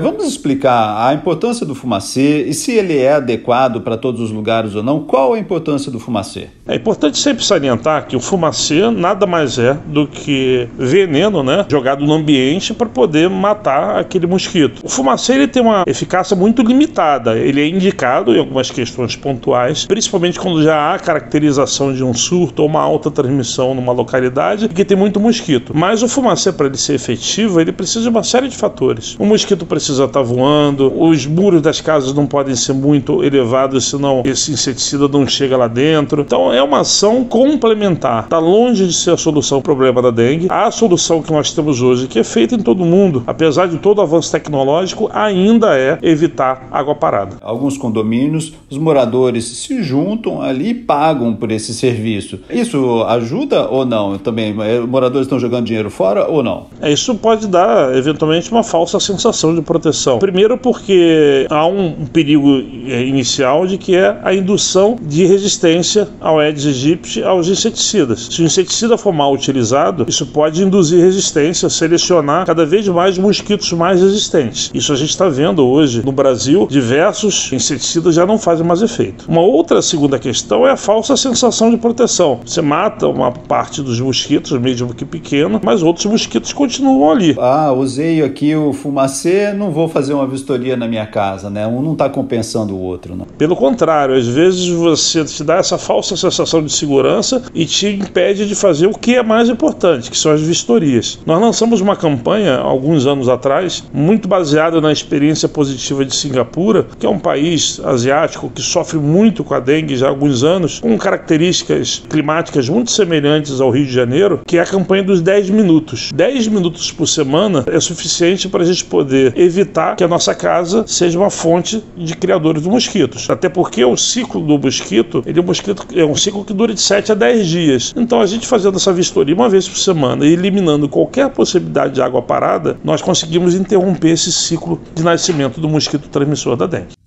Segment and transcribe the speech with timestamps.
[0.00, 4.74] Vamos explicar a importância do fumacê e se ele é adequado para todos os lugares
[4.74, 5.00] ou não.
[5.00, 6.48] Qual a importância do fumacê?
[6.66, 12.04] É importante sempre salientar que o fumacê nada mais é do que veneno, né, jogado
[12.06, 14.80] no ambiente para poder matar aquele mosquito.
[14.82, 17.36] O fumacê ele tem uma eficácia muito limitada.
[17.36, 22.62] Ele é indicado em algumas questões pontuais, principalmente quando já há caracterização de um surto
[22.62, 25.72] ou uma alta transmissão numa localidade que tem muito mosquito.
[25.76, 29.16] Mas o fumacê para ele ser efetivo, ele precisa de uma série de fatores.
[29.18, 33.24] O mosquito precisa precisa estar tá voando, os muros das casas não podem ser muito
[33.24, 36.22] elevados, senão esse inseticida não chega lá dentro.
[36.22, 38.24] Então é uma ação complementar.
[38.24, 40.46] Está longe de ser a solução ao problema da dengue.
[40.48, 43.98] A solução que nós temos hoje, que é feita em todo mundo, apesar de todo
[43.98, 47.38] o avanço tecnológico, ainda é evitar água parada.
[47.40, 52.38] Alguns condomínios, os moradores se juntam ali e pagam por esse serviço.
[52.48, 54.16] Isso ajuda ou não?
[54.16, 56.66] Também, os moradores estão jogando dinheiro fora ou não?
[56.80, 60.18] É, isso pode dar, eventualmente, uma falsa sensação de proteção.
[60.18, 66.38] Primeiro porque há um perigo é, inicial de que é a indução de resistência ao
[66.38, 68.28] Aedes aegypti aos inseticidas.
[68.30, 73.72] Se o inseticida for mal utilizado, isso pode induzir resistência, selecionar cada vez mais mosquitos
[73.72, 74.70] mais resistentes.
[74.74, 79.24] Isso a gente está vendo hoje no Brasil, diversos inseticidas já não fazem mais efeito.
[79.26, 82.40] Uma outra segunda questão é a falsa sensação de proteção.
[82.44, 87.34] Você mata uma parte dos mosquitos, mesmo que pequeno, mas outros mosquitos continuam ali.
[87.38, 91.66] Ah, usei aqui o fumacê, não vou fazer uma vistoria na minha casa, né?
[91.66, 93.26] Um não está compensando o outro, não.
[93.38, 98.46] Pelo contrário, às vezes você te dá essa falsa sensação de segurança e te impede
[98.46, 101.20] de fazer o que é mais importante, que são as vistorias.
[101.24, 107.06] Nós lançamos uma campanha alguns anos atrás, muito baseada na experiência positiva de Singapura, que
[107.06, 110.98] é um país asiático que sofre muito com a dengue já há alguns anos, com
[110.98, 116.10] características climáticas muito semelhantes ao Rio de Janeiro, que é a campanha dos 10 minutos.
[116.12, 119.51] 10 minutos por semana é suficiente para a gente poder evitar
[119.96, 123.28] que a nossa casa seja uma fonte de criadores de mosquitos.
[123.28, 126.74] Até porque o ciclo do mosquito, ele é um, mosquito, é um ciclo que dura
[126.74, 127.92] de 7 a 10 dias.
[127.96, 132.02] Então a gente fazendo essa vistoria uma vez por semana e eliminando qualquer possibilidade de
[132.02, 137.01] água parada, nós conseguimos interromper esse ciclo de nascimento do mosquito transmissor da dengue.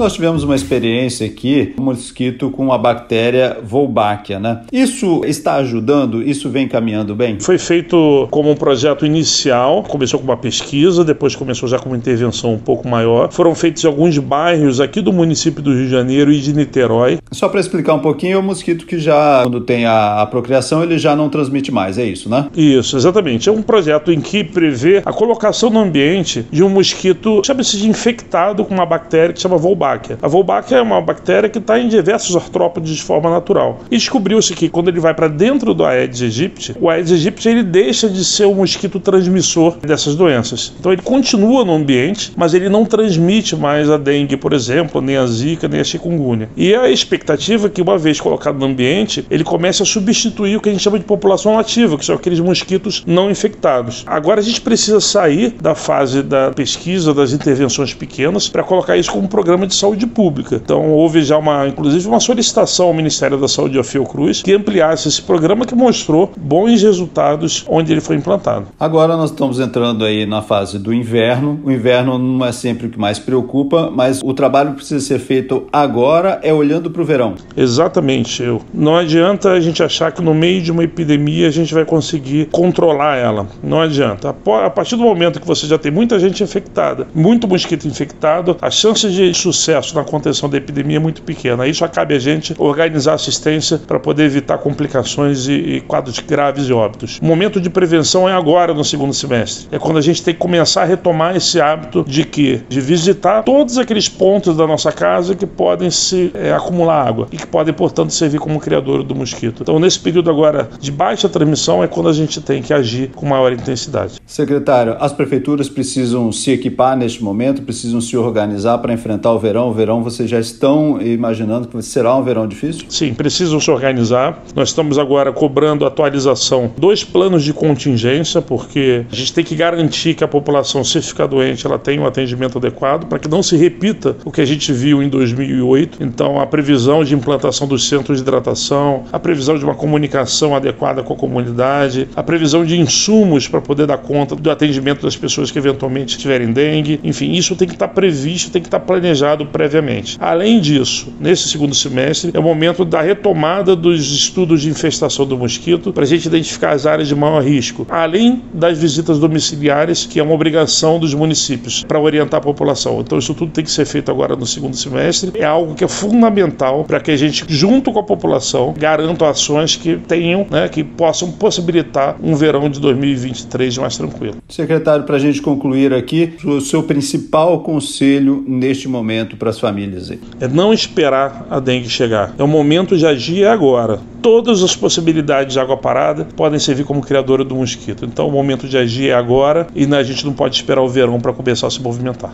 [0.00, 4.62] Nós tivemos uma experiência aqui, um mosquito com a bactéria Wolbachia, né?
[4.72, 6.22] Isso está ajudando?
[6.22, 7.38] Isso vem caminhando bem?
[7.38, 11.98] Foi feito como um projeto inicial, começou com uma pesquisa, depois começou já com uma
[11.98, 13.30] intervenção um pouco maior.
[13.30, 17.18] Foram feitos alguns bairros aqui do município do Rio de Janeiro e de Niterói.
[17.30, 20.82] Só para explicar um pouquinho, é um mosquito que já, quando tem a, a procriação,
[20.82, 22.48] ele já não transmite mais, é isso, né?
[22.56, 23.50] Isso, exatamente.
[23.50, 27.86] É um projeto em que prevê a colocação no ambiente de um mosquito, chama-se de
[27.86, 29.89] infectado com uma bactéria que chama Wolbachia.
[29.90, 30.18] Wolbachia.
[30.22, 33.80] A Wolbachia é uma bactéria que está em diversos artrópodes de forma natural.
[33.90, 37.62] E descobriu-se que quando ele vai para dentro do Aedes aegypti, o Aedes aegypti ele
[37.62, 40.72] deixa de ser o mosquito transmissor dessas doenças.
[40.78, 45.16] Então ele continua no ambiente, mas ele não transmite mais a dengue, por exemplo, nem
[45.16, 46.48] a zika, nem a chikungunya.
[46.56, 50.60] E a expectativa é que uma vez colocado no ambiente, ele comece a substituir o
[50.60, 54.04] que a gente chama de população ativa, que são aqueles mosquitos não infectados.
[54.06, 59.10] Agora a gente precisa sair da fase da pesquisa, das intervenções pequenas, para colocar isso
[59.10, 60.60] como um programa de saúde pública.
[60.62, 65.08] Então houve já uma, inclusive, uma solicitação ao Ministério da Saúde a Fiocruz que ampliasse
[65.08, 68.66] esse programa que mostrou bons resultados onde ele foi implantado.
[68.78, 71.60] Agora nós estamos entrando aí na fase do inverno.
[71.64, 75.18] O inverno não é sempre o que mais preocupa, mas o trabalho que precisa ser
[75.18, 77.34] feito agora é olhando para o verão.
[77.56, 78.42] Exatamente.
[78.42, 78.60] Eu.
[78.72, 82.48] Não adianta a gente achar que no meio de uma epidemia a gente vai conseguir
[82.50, 83.46] controlar ela.
[83.62, 84.28] Não adianta.
[84.28, 88.70] A partir do momento que você já tem muita gente infectada, muito mosquito infectado, a
[88.70, 91.66] chance de sucesso sucesso na contenção da epidemia é muito pequena.
[91.66, 96.72] Isso cabe a gente organizar assistência para poder evitar complicações e, e, quadros graves e
[96.72, 97.18] óbitos.
[97.22, 99.68] O momento de prevenção é agora, no segundo semestre.
[99.70, 103.42] É quando a gente tem que começar a retomar esse hábito de que de visitar
[103.42, 107.72] todos aqueles pontos da nossa casa que podem se é, acumular água e que podem,
[107.72, 109.62] portanto, servir como criador do mosquito.
[109.62, 113.26] Então, nesse período agora de baixa transmissão é quando a gente tem que agir com
[113.26, 114.14] maior intensidade.
[114.26, 119.49] Secretário, as prefeituras precisam se equipar neste momento, precisam se organizar para enfrentar o verão
[119.50, 122.84] verão, verão vocês já estão imaginando que será um verão difícil?
[122.88, 124.42] Sim, precisam se organizar.
[124.54, 130.14] Nós estamos agora cobrando atualização dos planos de contingência, porque a gente tem que garantir
[130.14, 133.56] que a população, se ficar doente, ela tenha um atendimento adequado, para que não se
[133.56, 136.02] repita o que a gente viu em 2008.
[136.02, 141.02] Então, a previsão de implantação dos centros de hidratação, a previsão de uma comunicação adequada
[141.02, 145.50] com a comunidade, a previsão de insumos para poder dar conta do atendimento das pessoas
[145.50, 147.00] que eventualmente tiverem dengue.
[147.02, 150.16] Enfim, isso tem que estar previsto, tem que estar planejado previamente.
[150.20, 155.36] Além disso, nesse segundo semestre, é o momento da retomada dos estudos de infestação do
[155.36, 160.20] mosquito para a gente identificar as áreas de maior risco, além das visitas domiciliares, que
[160.20, 163.00] é uma obrigação dos municípios para orientar a população.
[163.00, 165.32] Então, isso tudo tem que ser feito agora no segundo semestre.
[165.34, 169.76] É algo que é fundamental para que a gente, junto com a população, garanta ações
[169.76, 174.36] que tenham, né, que possam possibilitar um verão de 2023 mais tranquilo.
[174.48, 180.10] Secretário, para a gente concluir aqui, o seu principal conselho neste momento para as famílias.
[180.10, 180.20] Aí.
[180.40, 182.34] É não esperar a dengue chegar.
[182.38, 184.00] É o momento de agir agora.
[184.22, 188.04] Todas as possibilidades de água parada podem servir como criadora do mosquito.
[188.04, 191.20] Então o momento de agir é agora e a gente não pode esperar o verão
[191.20, 192.32] para começar a se movimentar.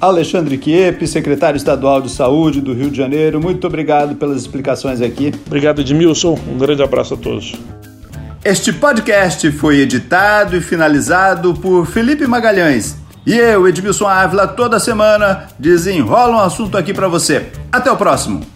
[0.00, 5.32] Alexandre Kiepe, secretário estadual de saúde do Rio de Janeiro, muito obrigado pelas explicações aqui.
[5.46, 6.38] Obrigado, Edmilson.
[6.48, 7.54] Um grande abraço a todos.
[8.48, 12.94] Este podcast foi editado e finalizado por Felipe Magalhães.
[13.26, 17.50] E eu, Edmilson Ávila, toda semana desenrola um assunto aqui para você.
[17.72, 18.46] Até o próximo!